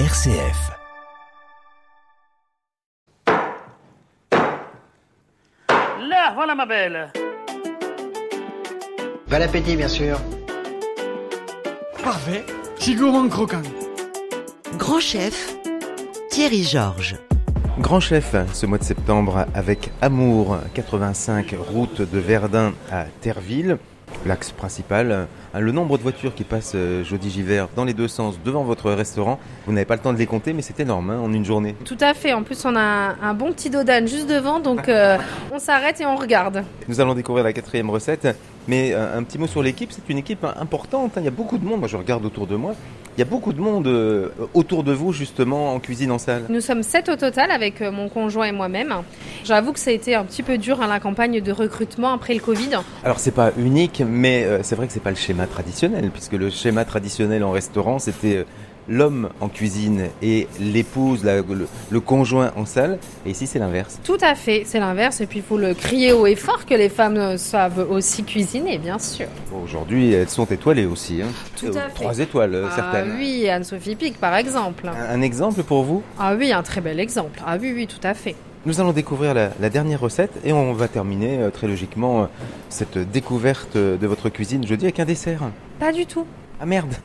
[0.00, 0.72] RCF.
[5.68, 7.12] Là, voilà ma belle.
[9.28, 10.18] Bon appétit, bien sûr.
[12.02, 12.44] Parfait,
[12.76, 13.62] c'est gourmand croquant.
[14.76, 15.54] Grand chef,
[16.28, 17.14] Thierry Georges.
[17.78, 23.78] Grand chef ce mois de septembre avec Amour, 85 route de Verdun à Terville.
[24.26, 28.08] L'axe principal, Hein, le nombre de voitures qui passent euh, jeudi Giver dans les deux
[28.08, 31.10] sens devant votre restaurant, vous n'avez pas le temps de les compter, mais c'est énorme
[31.10, 31.76] hein, en une journée.
[31.84, 32.32] Tout à fait.
[32.32, 35.16] En plus, on a un bon petit dodane juste devant, donc euh,
[35.52, 36.64] on s'arrête et on regarde.
[36.88, 38.26] Nous allons découvrir la quatrième recette.
[38.68, 41.12] Mais euh, un petit mot sur l'équipe, c'est une équipe importante.
[41.16, 41.20] Hein.
[41.20, 41.80] Il y a beaucoup de monde.
[41.80, 42.74] Moi, je regarde autour de moi.
[43.16, 43.86] Il y a beaucoup de monde
[44.54, 46.46] autour de vous, justement, en cuisine en salle.
[46.48, 48.92] Nous sommes sept au total avec mon conjoint et moi-même.
[49.44, 52.34] J'avoue que ça a été un petit peu dur à la campagne de recrutement après
[52.34, 52.70] le Covid.
[53.04, 56.50] Alors, c'est pas unique, mais c'est vrai que c'est pas le schéma traditionnel, puisque le
[56.50, 58.44] schéma traditionnel en restaurant, c'était euh,
[58.88, 62.98] l'homme en cuisine et l'épouse, le, conjoint en salle.
[63.26, 63.98] Et ici, c'est l'inverse.
[64.04, 65.20] Tout à fait, c'est l'inverse.
[65.20, 68.24] Et puis, il faut le crier haut et fort que les femmes euh, savent aussi
[68.24, 69.26] cuisiner, bien sûr.
[69.62, 71.22] Aujourd'hui, elles sont étoilées aussi.
[71.22, 71.28] Hein.
[71.56, 71.94] Tout à euh, fait.
[71.94, 73.16] Trois étoiles, ah, certaines.
[73.16, 74.88] Oui, Anne-Sophie Pic, par exemple.
[74.88, 76.02] Un, exemple pour vous?
[76.18, 77.40] Ah oui, un très bel exemple.
[77.46, 78.34] Ah oui, oui, tout à fait.
[78.66, 82.28] Nous allons découvrir la, dernière recette et on va terminer très logiquement
[82.70, 85.42] cette découverte de votre cuisine jeudi avec un dessert.
[85.78, 86.24] Pas du tout.
[86.64, 86.94] Ah merde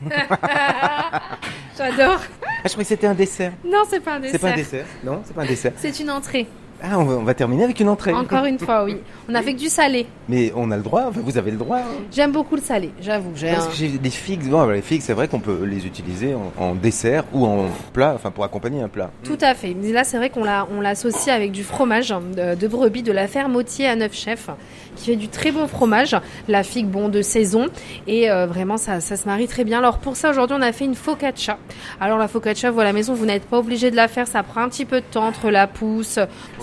[1.76, 2.20] J'adore.
[2.42, 3.52] Ah, je croyais que c'était un dessert.
[3.62, 4.32] Non, c'est pas un dessert.
[4.32, 4.86] C'est pas un dessert.
[5.04, 5.72] Non, c'est pas un dessert.
[5.76, 6.46] C'est une entrée.
[6.82, 8.12] Ah, on va, terminer avec une entrée.
[8.12, 8.96] Encore une fois, oui.
[9.28, 10.06] On a fait que du salé.
[10.28, 11.78] Mais on a le droit, vous avez le droit.
[11.78, 12.04] Hein.
[12.10, 13.32] J'aime beaucoup le salé, j'avoue.
[13.40, 14.48] Parce que j'ai des figues.
[14.48, 18.30] Bon, les figues, c'est vrai qu'on peut les utiliser en, dessert ou en plat, enfin
[18.30, 19.10] pour accompagner un plat.
[19.24, 19.74] Tout à fait.
[19.74, 20.44] Mais là, c'est vrai qu'on
[20.80, 24.50] l'associe avec du fromage de, brebis de la ferme Autier à Neuf Chefs,
[24.96, 26.16] qui fait du très bon fromage.
[26.48, 27.66] La figue, bon, de saison.
[28.06, 29.78] Et euh, vraiment, ça, ça se marie très bien.
[29.78, 31.58] Alors pour ça, aujourd'hui, on a fait une focaccia.
[32.00, 34.26] Alors la focaccia, vous à la maison, vous n'êtes pas obligé de la faire.
[34.26, 36.18] Ça prend un petit peu de temps entre la pousse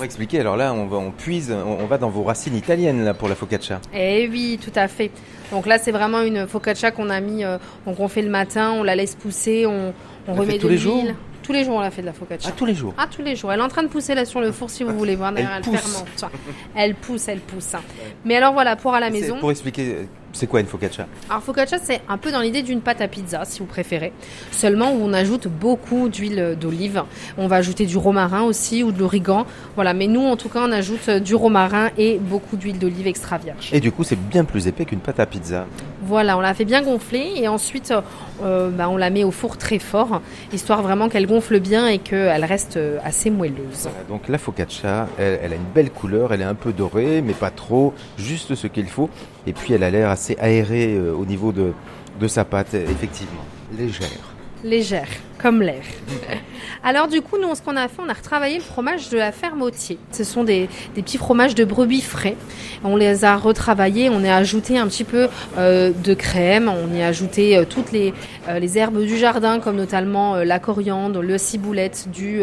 [0.07, 0.39] expliquer.
[0.39, 3.35] Alors là, on, va, on puise, on, va dans vos racines italiennes là pour la
[3.35, 3.79] focaccia.
[3.93, 5.11] Eh oui, tout à fait.
[5.51, 8.71] Donc là, c'est vraiment une focaccia qu'on a mis, euh, donc on fait le matin,
[8.71, 9.93] on la laisse pousser, on,
[10.27, 11.15] on remet de l'huile.
[11.43, 12.49] Tous les jours, on l'a fait de la focaccia.
[12.51, 13.53] Ah, tous les jours Ah, tous les jours.
[13.53, 15.31] Elle est en train de pousser là sur le four, si vous voulez voir.
[15.37, 16.25] elle, elle fermente.
[16.75, 17.71] Elle pousse, elle pousse.
[18.25, 19.39] Mais alors voilà, pour à la maison.
[19.39, 20.07] Pour expliquer,
[20.37, 23.43] c'est quoi une focaccia Alors focaccia, c'est un peu dans l'idée d'une pâte à pizza,
[23.43, 24.13] si vous préférez.
[24.51, 27.03] Seulement où on ajoute beaucoup d'huile d'olive.
[27.37, 29.47] On va ajouter du romarin aussi ou de l'origan.
[29.75, 33.39] Voilà, mais nous, en tout cas, on ajoute du romarin et beaucoup d'huile d'olive extra
[33.39, 33.69] vierge.
[33.73, 35.65] Et du coup, c'est bien plus épais qu'une pâte à pizza.
[36.07, 37.93] Voilà, on la fait bien gonfler et ensuite,
[38.41, 40.21] euh, bah, on la met au four très fort,
[40.53, 43.89] histoire vraiment qu'elle gonfle bien et qu'elle reste assez moelleuse.
[44.07, 47.33] donc la focaccia, elle, elle a une belle couleur, elle est un peu dorée, mais
[47.33, 49.09] pas trop, juste ce qu'il faut.
[49.45, 51.73] Et puis elle a l'air assez aérée euh, au niveau de,
[52.19, 53.43] de sa pâte, effectivement,
[53.77, 54.07] légère.
[54.63, 55.07] Légère,
[55.37, 55.83] comme l'air.
[56.83, 59.31] Alors du coup, nous, ce qu'on a fait, on a retravaillé le fromage de la
[59.31, 59.97] ferme Autier.
[60.11, 62.35] Ce sont des, petits fromages de brebis frais.
[62.83, 65.27] On les a retravaillés, on y a ajouté un petit peu
[65.57, 68.13] euh, de crème, on y a ajouté euh, toutes les,
[68.47, 72.41] euh, les, herbes du jardin, comme notamment la coriandre, le ciboulette, du,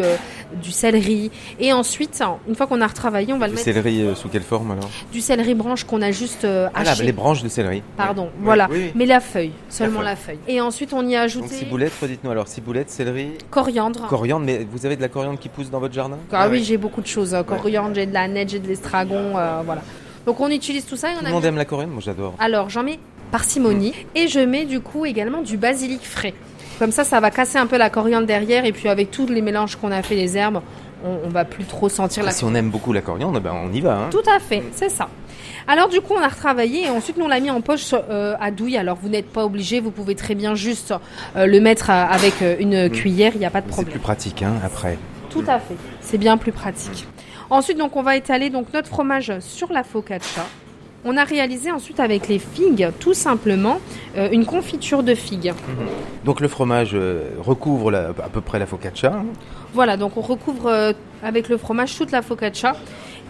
[0.61, 1.31] du céleri.
[1.59, 3.65] Et ensuite, une fois qu'on a retravaillé, on va le mettre...
[3.65, 4.89] Du céleri sous quelle forme alors?
[5.11, 7.03] Du céleri branche qu'on a juste ah, haché.
[7.03, 7.81] les branches de céleri.
[7.97, 8.69] Pardon, voilà.
[8.95, 10.39] Mais la feuille, seulement la feuille.
[10.47, 11.47] Et ensuite, on y a ajouté...
[11.47, 13.31] Donc ciboulette, dites-nous alors, ciboulette, céleri...
[13.49, 14.07] Coriandre
[14.41, 16.17] mais vous avez de la coriandre qui pousse dans votre jardin?
[16.31, 17.35] Ah, oui, j'ai beaucoup de choses.
[17.47, 19.81] Coriandre, j'ai de la neige, j'ai de l'estragon, euh, voilà.
[20.25, 21.11] Donc on utilise tout ça.
[21.11, 22.33] Et on tout le monde aime la coriandre, moi j'adore.
[22.39, 22.99] Alors j'en mets
[23.31, 26.33] parcimonie et je mets du coup également du basilic frais.
[26.79, 29.41] Comme ça, ça va casser un peu la coriandre derrière et puis avec tous les
[29.41, 30.61] mélanges qu'on a fait, les herbes,
[31.03, 32.31] on, va plus trop sentir ah, la.
[32.31, 33.97] Si on aime beaucoup la coriandre, ben on y va.
[33.97, 34.09] Hein.
[34.09, 35.07] Tout à fait, c'est ça.
[35.67, 38.35] Alors du coup, on a retravaillé et ensuite nous on l'a mis en poche euh,
[38.39, 38.77] à douille.
[38.77, 40.93] Alors vous n'êtes pas obligé, vous pouvez très bien juste
[41.35, 43.87] euh, le mettre avec euh, une cuillère, il n'y a pas de problème.
[43.87, 44.97] C'est plus pratique hein, après.
[45.31, 47.07] Tout à fait, c'est bien plus pratique.
[47.49, 50.45] Ensuite, donc on va étaler donc notre fromage sur la focaccia.
[51.03, 53.79] On a réalisé ensuite avec les figues, tout simplement,
[54.15, 55.53] une confiture de figues.
[56.23, 56.97] Donc le fromage
[57.37, 59.13] recouvre à peu près la focaccia.
[59.13, 59.25] Hein.
[59.71, 62.75] Voilà, donc on recouvre avec le fromage toute la focaccia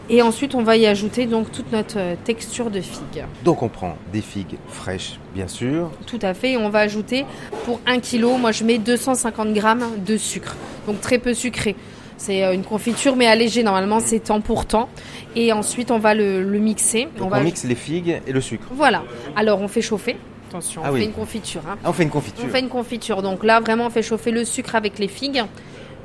[0.10, 3.26] et ensuite, on va y ajouter donc toute notre euh, texture de figues.
[3.44, 5.90] Donc on prend des figues fraîches, bien sûr.
[6.06, 6.52] Tout à fait.
[6.52, 7.26] Et on va ajouter
[7.66, 10.56] pour 1 kg, moi je mets 250 grammes de sucre.
[10.86, 11.76] Donc très peu sucré.
[12.18, 13.64] C'est euh, une confiture mais allégée.
[13.64, 14.90] Normalement, c'est temps pour temps.
[15.36, 17.08] Et ensuite, on va le, mixer.
[17.20, 17.42] on, va...
[17.42, 18.68] mixe les figues et le sucre.
[18.72, 19.04] Voilà.
[19.36, 20.18] Alors, on fait chauffer.
[20.50, 21.62] Attention, ah on fait une confiture.
[21.68, 21.78] Hein.
[21.84, 22.46] Ah, on fait une confiture.
[22.46, 23.22] On fait une confiture.
[23.22, 25.44] Donc là, vraiment, on fait chauffer le sucre avec les figues.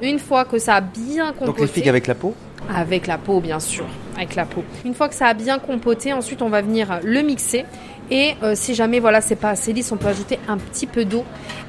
[0.02, 1.46] Une fois que ça a bien compoté.
[1.46, 2.34] Donc les figues avec la peau
[2.68, 3.84] avec la peau, bien sûr,
[4.16, 4.62] avec la peau.
[4.84, 7.64] Une fois que ça a bien compoté, ensuite on va venir le mixer
[8.12, 11.04] Et euh, si jamais voilà c'est pas assez lisse, on peut ajouter un petit peu
[11.04, 11.24] d'eau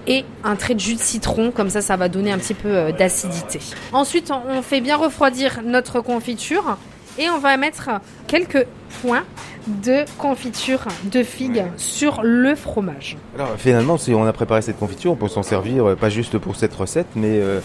[0.07, 2.69] et un trait de jus de citron, comme ça ça va donner un petit peu
[2.69, 3.59] euh, d'acidité.
[3.93, 6.77] Ensuite on- fait bien refroidir notre confiture
[7.19, 7.89] et on va mettre
[8.27, 8.65] quelques
[9.01, 9.23] points
[9.67, 13.17] de confiture de figue sur le fromage.
[13.35, 16.38] Alors finalement, si on a préparé cette confiture, on peut s'en servir euh, pas juste
[16.39, 17.59] pour cette recette, mais euh,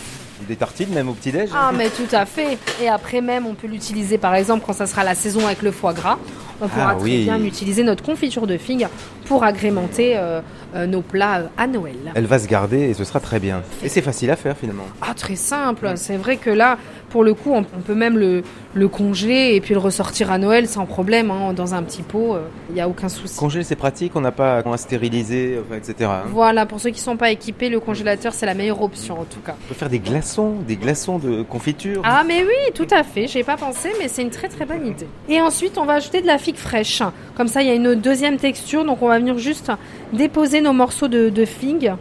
[0.49, 1.50] des tartines même au petit-déj.
[1.55, 2.59] Ah mais tout à fait.
[2.83, 5.71] Et après même on peut l'utiliser par exemple quand ça sera la saison avec le
[5.73, 6.19] foie gras.
[6.61, 7.25] On pourra Ah très oui.
[7.25, 8.87] bien utiliser notre confiture de figue
[9.26, 10.40] pour agrémenter euh,
[10.75, 11.96] euh, nos plats euh, à Noël.
[12.14, 13.62] Elle va se garder et ce sera très bien.
[13.82, 14.87] Et c'est facile à faire finalement.
[15.02, 15.93] Ah très simple.
[15.96, 16.78] C'est vrai que là
[17.11, 18.43] pour le coup on, peut même le,
[18.75, 22.37] le congeler et puis le ressortir à Noël sans problème hein, dans un petit pot.
[22.69, 23.37] Il n'y a aucun souci.
[23.37, 26.11] Congeler, c'est pratique, on n'a pas à stériliser, etc.
[26.11, 26.23] hein.
[26.31, 29.40] Voilà, pour ceux qui sont pas équipés, le congélateur c'est la meilleure option en tout
[29.40, 29.55] cas.
[29.64, 32.02] On peut faire des glaçons, des glaçons de confiture.
[32.05, 34.87] Ah mais oui, tout à fait, j'ai pas pensé mais c'est une très très bonne
[34.87, 35.06] idée.
[35.28, 37.02] Et ensuite, on va ajouter de la figue fraîche.
[37.37, 39.71] Comme ça, il y a une deuxième texture, donc on va venir juste
[40.13, 41.93] déposer nos morceaux de, de figue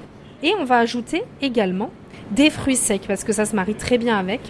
[0.43, 1.89] et on va ajouter également
[2.31, 4.41] des fruits secs parce que ça se marie très bien avec.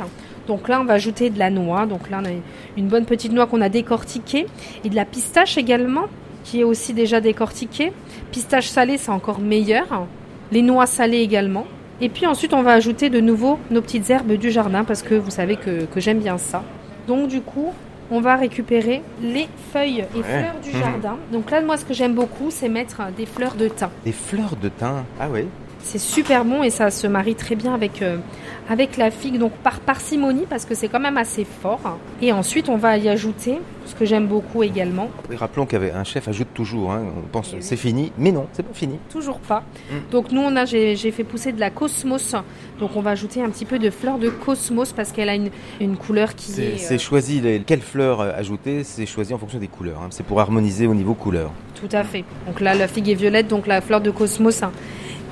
[0.48, 1.86] Donc là, on va ajouter de la noix.
[1.86, 2.32] Donc là, on a
[2.78, 4.46] une bonne petite noix qu'on a décortiquée
[4.84, 6.06] et de la pistache également
[6.44, 7.92] qui est aussi déjà décortiquée.
[8.32, 10.08] Pistache salée, c'est encore meilleur.
[10.52, 11.66] Les noix salées également.
[12.02, 15.16] Et puis ensuite, on va ajouter de nouveau nos petites herbes du jardin parce que
[15.16, 16.64] vous savez que, que j'aime bien ça.
[17.08, 17.72] Donc du coup,
[18.12, 20.80] on va récupérer les feuilles et fleurs du Mhm.
[20.80, 21.18] jardin.
[21.32, 23.90] Donc là, moi, ce que j'aime beaucoup, c'est mettre des fleurs de thym.
[24.04, 25.04] Des fleurs de thym.
[25.20, 25.46] Ah oui.
[25.88, 28.18] C'est super bon et ça se marie très bien avec, euh,
[28.70, 32.00] avec la figue, donc par parcimonie parce que c'est quand même assez fort.
[32.24, 35.10] Et ensuite, on va y ajouter ce que j'aime beaucoup également.
[35.32, 36.92] Et rappelons qu'un chef ajoute toujours.
[36.92, 37.04] hein.
[37.24, 37.62] On pense Eh oui.
[37.62, 38.98] c'est fini, mais non, c'est pas fini.
[39.12, 39.60] Toujours pas.
[39.92, 39.94] Mm.
[40.12, 42.36] Donc nous, on a, j'ai fait pousser de la cosmos.
[42.80, 45.52] Donc on va ajouter un petit peu de fleurs de cosmos parce qu'elle a une,
[45.80, 49.38] une couleur qui est, c'est euh, choisi les, quelles fleurs euh, ajouter, c'est choisi en
[49.38, 50.00] fonction des couleurs.
[50.04, 50.08] hein.
[50.10, 51.52] C'est pour harmoniser au niveau couleur.
[51.80, 52.24] Tout à fait.
[52.48, 54.72] Donc là, la figue est violette, donc la fleur de cosmos hein,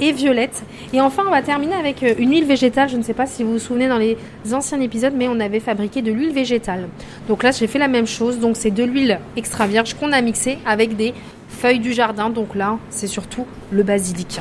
[0.01, 0.63] est violette.
[0.93, 2.89] Et enfin, on va terminer avec euh, une huile végétale.
[2.89, 4.17] Je ne sais pas si vous vous souvenez dans les
[4.51, 6.87] anciens épisodes, mais on avait fabriqué de l'huile végétale.
[7.27, 8.39] Donc là, j'ai fait la même chose.
[8.39, 11.13] Donc c'est de l'huile extra vierge qu'on a mixée avec des
[11.47, 12.29] feuilles du jardin.
[12.29, 14.39] Donc là, c'est surtout le basilic.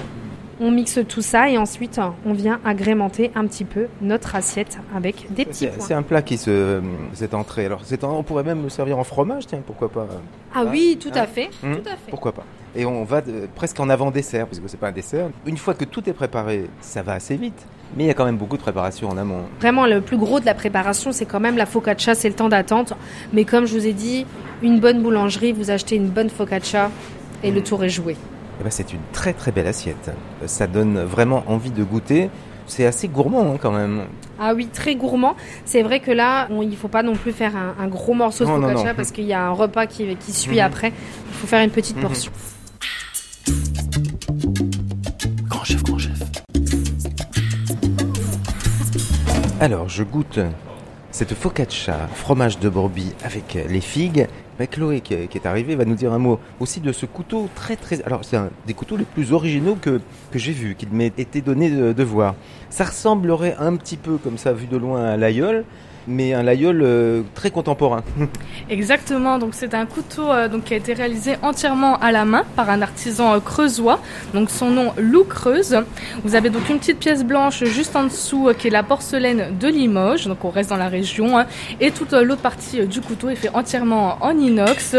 [0.60, 5.26] On mixe tout ça et ensuite on vient agrémenter un petit peu notre assiette avec
[5.34, 5.84] des petits pois.
[5.84, 6.80] c'est un plat qui se
[7.14, 7.64] cette entrée.
[7.66, 10.06] Alors on pourrait même le servir en fromage, tiens, pourquoi pas?
[10.54, 12.10] Ah oui, tout à fait, Hmm, tout à fait.
[12.10, 12.44] Pourquoi pas?
[12.74, 15.28] Et on va de- presque en avant dessert, parce que c'est pas un dessert.
[15.46, 17.66] Une fois que tout est préparé, ça va assez vite.
[17.96, 19.42] Mais il y a quand même beaucoup de préparation en amont.
[19.60, 22.48] Vraiment, le plus gros de la préparation, c'est quand même la focaccia, c'est le temps
[22.48, 22.94] d'attente.
[23.34, 24.24] Mais comme je vous ai dit,
[24.62, 26.90] une bonne boulangerie, vous achetez une bonne focaccia
[27.44, 28.16] et le tour est joué.
[28.60, 30.10] Eh ben, c'est une très très belle assiette.
[30.46, 32.30] Ça donne vraiment envie de goûter.
[32.66, 34.04] C'est assez gourmand hein, quand même.
[34.40, 35.34] Ah oui, très gourmand.
[35.66, 38.14] C'est vrai que là, on- il ne faut pas non plus faire un, un gros
[38.14, 38.94] morceau de Non, focaccia non.
[38.94, 40.60] parce qu'il y a un repas qui, qui suit Mhm.
[40.64, 40.88] après.
[40.88, 42.02] Il faut faire une petite Mhm.
[42.04, 42.32] portion.
[49.62, 50.40] Alors, je goûte
[51.12, 54.26] cette focaccia, fromage de brebis avec les figues.
[54.58, 57.76] Mais Chloé, qui est, arrivée, va nous dire un mot aussi de ce couteau très
[57.76, 58.02] très...
[58.02, 60.00] Alors, c'est un des couteaux les plus originaux que,
[60.32, 62.34] que j'ai vu, qu'il m'ait été donné de, de voir.
[62.70, 65.64] Ça ressemblerait un petit peu, comme ça, vu de loin, à l'aïeul,
[66.06, 68.02] mais un laïeul euh, très contemporain.
[68.70, 72.44] Exactement, donc c'est un couteau euh, donc, qui a été réalisé entièrement à la main
[72.56, 74.00] par un artisan euh, creusois,
[74.34, 75.78] donc son nom Lou Creuse.
[76.24, 79.56] Vous avez donc une petite pièce blanche juste en dessous euh, qui est la porcelaine
[79.58, 81.46] de Limoges, donc on reste dans la région, hein.
[81.80, 84.96] et toute l'autre partie du couteau est fait entièrement en inox.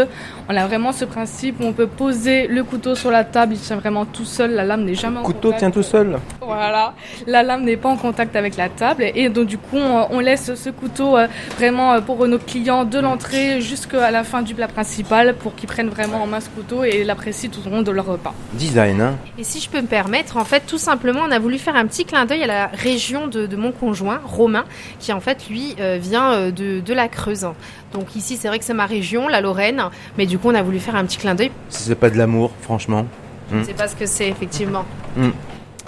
[0.48, 3.60] On a vraiment ce principe où on peut poser le couteau sur la table, il
[3.60, 5.58] tient vraiment tout seul, la lame n'est jamais en Le couteau contact.
[5.58, 6.18] tient tout seul.
[6.42, 6.94] Voilà,
[7.26, 10.20] la lame n'est pas en contact avec la table et donc du coup on, on
[10.20, 14.54] laisse ce couteau euh, vraiment euh, pour nos clients de l'entrée jusqu'à la fin du
[14.54, 17.82] plat principal pour qu'ils prennent vraiment en main ce couteau et l'apprécient tout au long
[17.82, 18.34] de leur repas.
[18.54, 19.16] Design, hein.
[19.38, 21.86] Et si je peux me permettre, en fait, tout simplement, on a voulu faire un
[21.86, 24.64] petit clin d'œil à la région de, de mon conjoint, Romain,
[24.98, 27.46] qui en fait, lui, euh, vient de, de la Creuse.
[27.92, 29.82] Donc ici, c'est vrai que c'est ma région, la Lorraine,
[30.18, 31.50] mais du coup, on a voulu faire un petit clin d'œil.
[31.68, 33.06] C'est pas de l'amour, franchement.
[33.52, 34.84] Je ne sais pas ce que c'est, effectivement.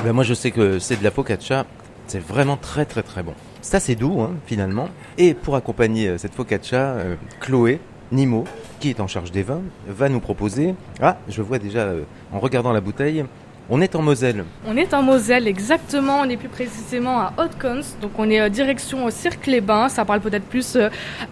[0.04, 1.64] Ben moi je sais que c'est de la focaccia,
[2.06, 3.32] c'est vraiment très très très bon.
[3.62, 4.88] Ça c'est doux hein, finalement.
[5.18, 7.80] Et pour accompagner euh, cette focaccia, euh, Chloé
[8.12, 8.44] Nimo,
[8.80, 10.74] qui est en charge des vins, va nous proposer...
[11.00, 13.24] Ah, je vois déjà euh, en regardant la bouteille,
[13.68, 14.44] on est en Moselle.
[14.68, 19.04] On est en Moselle exactement, on est plus précisément à Haute-Cons, donc on est direction
[19.04, 20.78] au Cirque-les-Bains, ça parle peut-être plus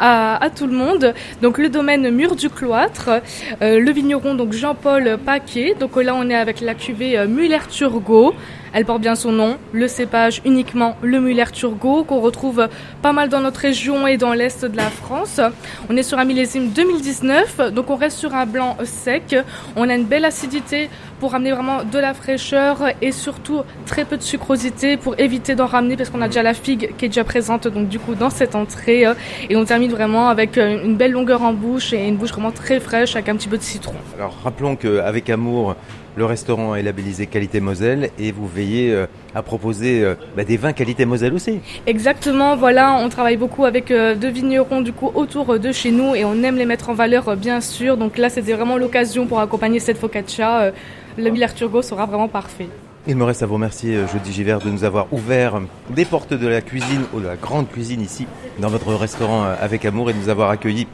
[0.00, 1.14] à, tout le monde.
[1.42, 3.22] Donc le domaine Mur du Cloître,
[3.60, 8.34] le vigneron donc Jean-Paul Paquet, donc là on est avec la cuvée Muller-Turgot,
[8.74, 12.68] Elle porte bien son nom, le cépage uniquement le Muller-Turgot, qu'on retrouve
[13.02, 15.40] pas mal dans notre région et dans l'est de la France.
[15.88, 19.36] On est sur un millésime 2019, donc on reste sur un blanc sec.
[19.76, 20.90] On a une belle acidité
[21.20, 25.66] pour amener vraiment de la fraîcheur et surtout très peu de sucrosité pour éviter d'en
[25.66, 28.30] ramener parce qu'on a déjà la figue qui est déjà présente donc du coup dans
[28.30, 29.04] cette entrée
[29.48, 32.80] et on termine vraiment avec une belle longueur en bouche et une bouche vraiment très
[32.80, 33.94] fraîche avec un petit peu de citron.
[34.16, 35.76] Alors rappelons qu'avec Amour,
[36.16, 40.56] le restaurant est labellisé qualité Moselle et vous veillez euh, à proposer euh, bah, des
[40.56, 41.60] vins qualité Moselle aussi.
[41.86, 46.14] Exactement, voilà, on travaille beaucoup avec euh, deux vignerons du coup autour de chez nous
[46.14, 47.96] et on aime les mettre en valeur bien sûr.
[47.96, 50.72] Donc là c'était vraiment l'occasion pour accompagner cette focaccia.
[51.18, 52.68] le Miller Turgot sera vraiment parfait.
[53.06, 56.46] Il me reste à vous remercier, Jeudi Givert, de nous avoir ouvert des portes de
[56.46, 58.26] la cuisine, ou de la grande cuisine ici,
[58.60, 60.86] dans votre restaurant avec amour, et de nous avoir accueillis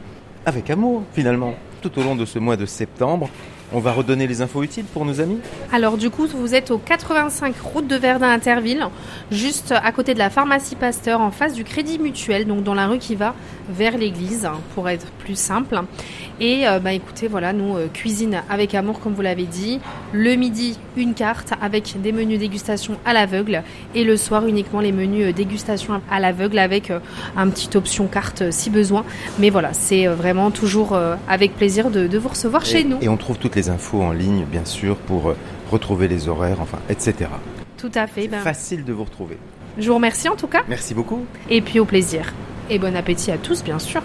[0.45, 3.29] avec amour, finalement, tout au long de ce mois de septembre.
[3.73, 5.37] On va redonner les infos utiles pour nos amis
[5.71, 8.85] Alors du coup, vous êtes au 85 route de Verdun Interville,
[9.31, 12.87] juste à côté de la pharmacie Pasteur, en face du Crédit Mutuel, donc dans la
[12.87, 13.33] rue qui va
[13.69, 15.81] vers l'église, pour être plus simple.
[16.41, 19.79] Et euh, bah écoutez, voilà, nous euh, cuisine avec amour comme vous l'avez dit.
[20.11, 23.61] Le midi, une carte avec des menus dégustation à l'aveugle
[23.93, 26.91] et le soir uniquement les menus euh, dégustation à l'aveugle avec
[27.37, 29.05] un petit option carte si besoin.
[29.37, 30.97] Mais voilà, c'est vraiment toujours
[31.27, 32.97] avec plaisir de, vous recevoir chez nous.
[33.01, 35.35] Et on trouve toutes les infos en ligne, bien sûr, pour
[35.69, 37.29] retrouver les horaires, enfin, etc.
[37.77, 38.27] Tout à fait.
[38.27, 38.39] Ben...
[38.39, 39.37] Facile de vous retrouver.
[39.77, 40.63] Je vous remercie en tout cas.
[40.67, 41.25] Merci beaucoup.
[41.49, 42.33] Et puis au plaisir.
[42.71, 44.01] Et bon appétit à tous, bien sûr.